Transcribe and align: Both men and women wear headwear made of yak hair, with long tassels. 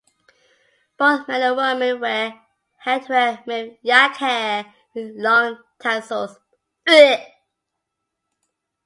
Both 0.97 1.27
men 1.27 1.43
and 1.43 1.55
women 1.57 1.99
wear 1.99 2.41
headwear 2.83 3.45
made 3.45 3.73
of 3.73 3.77
yak 3.83 4.17
hair, 4.17 4.73
with 4.95 5.13
long 5.15 5.61
tassels. 5.79 6.39